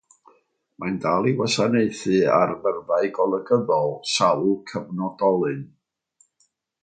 [0.83, 5.61] Mae'n dal i wasanaethu ar fyrddau golygyddol sawl cyfnodolyn.